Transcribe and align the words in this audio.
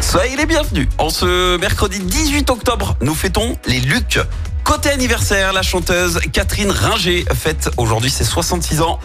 Soyez 0.00 0.36
les 0.36 0.46
bienvenus. 0.46 0.88
En 0.98 1.10
ce 1.10 1.56
mercredi 1.58 2.00
18 2.00 2.50
octobre, 2.50 2.96
nous 3.00 3.14
fêtons 3.14 3.56
les 3.66 3.80
Lucs. 3.80 4.18
Côté 4.64 4.90
anniversaire, 4.90 5.52
la 5.52 5.62
chanteuse 5.62 6.20
Catherine 6.32 6.70
Ringer 6.70 7.24
fête 7.34 7.70
aujourd'hui 7.76 8.10
ses 8.10 8.24
66 8.24 8.80
ans. 8.80 8.98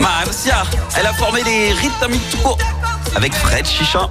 Marcia, 0.00 0.62
elle 0.96 1.06
a 1.06 1.12
formé 1.12 1.42
les 1.44 1.72
Ritamituko 1.72 2.58
avec 3.14 3.34
Fred 3.34 3.66
Chicha. 3.66 4.10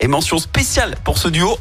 Et 0.00 0.06
mention 0.06 0.38
spéciale 0.38 0.94
pour 1.04 1.18
ce 1.18 1.28
duo. 1.28 1.58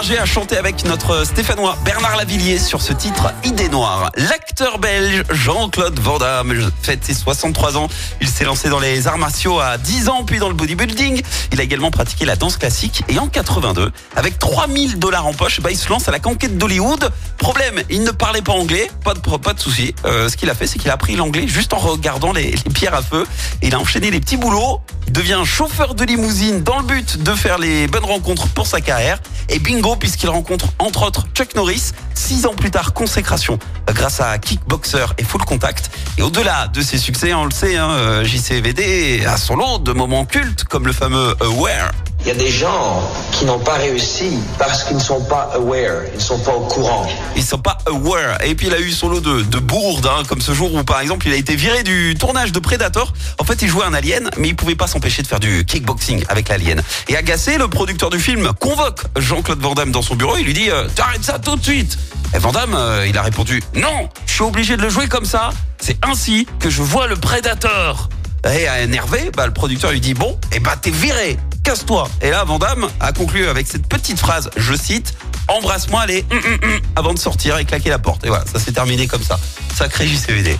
Ringer 0.00 0.18
a 0.18 0.24
chanté 0.24 0.56
avec 0.56 0.86
notre 0.86 1.26
Stéphanois 1.26 1.76
Bernard 1.84 2.16
Lavillier 2.16 2.58
sur 2.58 2.80
ce 2.80 2.94
titre 2.94 3.34
Idée 3.44 3.68
Noire. 3.68 4.10
L'acteur 4.16 4.78
belge 4.78 5.24
Jean-Claude 5.28 5.98
Van 6.00 6.16
Damme 6.16 6.70
fête 6.80 7.04
ses 7.04 7.12
63 7.12 7.76
ans. 7.76 7.86
Il 8.22 8.28
s'est 8.28 8.44
lancé 8.44 8.70
dans 8.70 8.78
les 8.78 9.08
arts 9.08 9.18
martiaux 9.18 9.60
à 9.60 9.76
10 9.76 10.08
ans, 10.08 10.24
puis 10.24 10.38
dans 10.38 10.48
le 10.48 10.54
bodybuilding. 10.54 11.20
Il 11.52 11.60
a 11.60 11.64
également 11.64 11.90
pratiqué 11.90 12.24
la 12.24 12.34
danse 12.34 12.56
classique 12.56 13.02
et 13.08 13.18
en 13.18 13.26
82, 13.26 13.92
avec 14.16 14.38
3000 14.38 14.98
dollars 14.98 15.26
en 15.26 15.34
poche, 15.34 15.60
bah, 15.60 15.70
il 15.70 15.76
se 15.76 15.90
lance 15.90 16.08
à 16.08 16.12
la 16.12 16.18
conquête 16.18 16.56
d'Hollywood. 16.56 17.10
Problème, 17.36 17.82
il 17.90 18.02
ne 18.02 18.10
parlait 18.10 18.40
pas 18.40 18.52
anglais, 18.52 18.90
pas 19.04 19.12
de, 19.12 19.20
pas 19.20 19.52
souci. 19.58 19.94
Euh, 20.06 20.30
ce 20.30 20.36
qu'il 20.38 20.48
a 20.48 20.54
fait, 20.54 20.66
c'est 20.66 20.78
qu'il 20.78 20.88
a 20.88 20.94
appris 20.94 21.14
l'anglais 21.14 21.46
juste 21.46 21.74
en 21.74 21.78
regardant 21.78 22.32
les, 22.32 22.54
pierres 22.72 22.94
à 22.94 23.02
feu. 23.02 23.26
Il 23.60 23.74
a 23.74 23.78
enchaîné 23.78 24.10
les 24.10 24.20
petits 24.20 24.38
boulots. 24.38 24.80
Devient 25.10 25.40
chauffeur 25.44 25.96
de 25.96 26.04
limousine 26.04 26.62
dans 26.62 26.78
le 26.78 26.84
but 26.84 27.20
de 27.20 27.32
faire 27.32 27.58
les 27.58 27.88
bonnes 27.88 28.04
rencontres 28.04 28.46
pour 28.48 28.68
sa 28.68 28.80
carrière. 28.80 29.18
Et 29.52 29.58
bingo, 29.58 29.96
puisqu'il 29.96 30.28
rencontre 30.28 30.66
entre 30.78 31.04
autres 31.04 31.26
Chuck 31.34 31.54
Norris, 31.56 31.90
six 32.14 32.46
ans 32.46 32.54
plus 32.54 32.70
tard, 32.70 32.92
consécration 32.92 33.58
euh, 33.88 33.92
grâce 33.92 34.20
à 34.20 34.38
Kickboxer 34.38 35.06
et 35.18 35.24
Full 35.24 35.44
Contact. 35.44 35.90
Et 36.18 36.22
au-delà 36.22 36.68
de 36.68 36.80
ses 36.80 36.98
succès, 36.98 37.34
on 37.34 37.44
le 37.44 37.50
sait, 37.50 37.76
hein, 37.76 37.90
euh, 37.90 38.24
JCVD 38.24 39.24
a 39.26 39.36
son 39.36 39.56
lot 39.56 39.78
de 39.78 39.92
moments 39.92 40.24
cultes 40.24 40.64
comme 40.64 40.86
le 40.86 40.92
fameux 40.92 41.34
Aware. 41.40 41.90
Il 42.22 42.28
y 42.28 42.30
a 42.30 42.34
des 42.34 42.50
gens 42.50 43.02
qui 43.32 43.46
n'ont 43.46 43.58
pas 43.58 43.74
réussi 43.74 44.38
parce 44.58 44.84
qu'ils 44.84 44.96
ne 44.96 45.02
sont 45.02 45.24
pas 45.24 45.50
aware, 45.54 46.02
ils 46.12 46.16
ne 46.16 46.22
sont 46.22 46.38
pas 46.38 46.52
au 46.52 46.60
courant. 46.66 47.06
Ils 47.34 47.42
sont 47.42 47.58
pas 47.58 47.78
aware. 47.86 48.44
Et 48.44 48.54
puis 48.54 48.66
il 48.66 48.74
a 48.74 48.78
eu 48.78 48.90
son 48.90 49.08
lot 49.08 49.20
de, 49.20 49.42
de 49.42 49.58
bourdes, 49.58 50.06
hein, 50.06 50.22
comme 50.28 50.42
ce 50.42 50.52
jour 50.52 50.72
où 50.74 50.84
par 50.84 51.00
exemple 51.00 51.26
il 51.26 51.32
a 51.32 51.36
été 51.36 51.56
viré 51.56 51.82
du 51.82 52.14
tournage 52.18 52.52
de 52.52 52.58
Predator. 52.58 53.12
En 53.38 53.44
fait, 53.44 53.62
il 53.62 53.68
jouait 53.68 53.86
un 53.86 53.94
alien, 53.94 54.28
mais 54.36 54.48
il 54.48 54.56
pouvait 54.56 54.74
pas 54.74 54.86
s'empêcher 54.86 55.22
de 55.22 55.26
faire 55.26 55.40
du 55.40 55.64
kickboxing 55.64 56.24
avec 56.28 56.50
l'alien. 56.50 56.82
Et 57.08 57.16
agacé, 57.16 57.56
le 57.56 57.68
producteur 57.68 58.10
du 58.10 58.20
film 58.20 58.50
convoque 58.60 59.00
Jean-Claude 59.16 59.60
Van 59.60 59.74
Damme 59.74 59.90
dans 59.90 60.02
son 60.02 60.14
bureau. 60.14 60.36
Il 60.38 60.44
lui 60.44 60.54
dit 60.54 60.70
euh, 60.70 60.88
"T'arrêtes 60.94 61.24
ça 61.24 61.38
tout 61.38 61.56
de 61.56 61.62
suite." 61.62 61.98
Et 62.34 62.38
Van 62.38 62.52
Damme, 62.52 62.74
euh, 62.74 63.06
il 63.08 63.16
a 63.16 63.22
répondu 63.22 63.62
"Non, 63.74 64.10
je 64.26 64.32
suis 64.34 64.42
obligé 64.44 64.76
de 64.76 64.82
le 64.82 64.90
jouer 64.90 65.08
comme 65.08 65.24
ça. 65.24 65.50
C'est 65.80 65.96
ainsi 66.04 66.46
que 66.58 66.68
je 66.68 66.82
vois 66.82 67.06
le 67.06 67.16
Predator." 67.16 68.10
Et 68.44 68.66
énervé, 68.82 69.30
bah, 69.36 69.46
le 69.46 69.52
producteur 69.52 69.90
lui 69.90 70.00
dit 70.00 70.14
bon, 70.14 70.38
et 70.52 70.60
bah 70.60 70.74
t'es 70.80 70.90
viré, 70.90 71.38
casse-toi. 71.64 72.08
Et 72.22 72.30
là, 72.30 72.44
Van 72.44 72.58
Damme 72.58 72.88
a 73.00 73.12
conclu 73.12 73.46
avec 73.46 73.66
cette 73.66 73.86
petite 73.86 74.18
phrase, 74.18 74.50
je 74.56 74.74
cite, 74.74 75.14
embrasse-moi 75.48 76.06
les 76.06 76.24
hum, 76.30 76.38
hum, 76.38 76.58
hum 76.62 76.80
avant 76.96 77.14
de 77.14 77.18
sortir 77.18 77.58
et 77.58 77.64
claquer 77.64 77.90
la 77.90 77.98
porte. 77.98 78.24
Et 78.24 78.28
voilà, 78.28 78.44
ça 78.50 78.58
s'est 78.58 78.72
terminé 78.72 79.06
comme 79.06 79.22
ça. 79.22 79.38
Sacré 79.74 80.06
JCVD. 80.06 80.58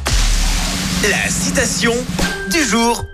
La 1.10 1.30
citation 1.30 1.94
du 2.50 2.62
jour. 2.64 3.04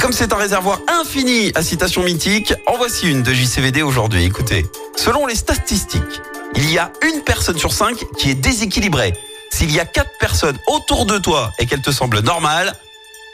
Comme 0.00 0.12
c'est 0.12 0.32
un 0.32 0.36
réservoir 0.36 0.80
infini 1.00 1.52
à 1.54 1.62
citations 1.62 2.02
mythiques, 2.02 2.54
en 2.66 2.76
voici 2.76 3.10
une 3.10 3.22
de 3.22 3.32
JCVD 3.34 3.82
aujourd'hui. 3.82 4.24
Écoutez, 4.24 4.64
selon 4.96 5.26
les 5.26 5.34
statistiques, 5.34 6.22
il 6.56 6.70
y 6.70 6.78
a 6.78 6.90
une 7.02 7.20
personne 7.20 7.58
sur 7.58 7.72
cinq 7.72 8.04
qui 8.18 8.30
est 8.30 8.34
déséquilibrée. 8.34 9.12
S'il 9.50 9.70
y 9.70 9.80
a 9.80 9.84
quatre 9.84 10.16
personnes 10.18 10.58
autour 10.68 11.06
de 11.06 11.18
toi 11.18 11.52
et 11.58 11.66
qu'elles 11.66 11.82
te 11.82 11.90
semblent 11.90 12.20
normales, 12.20 12.74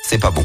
c'est 0.02 0.18
pas 0.18 0.30
bon. 0.30 0.44